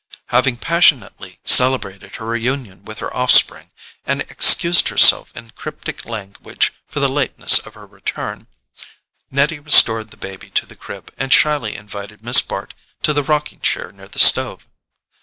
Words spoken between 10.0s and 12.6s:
the baby to the crib and shyly invited Miss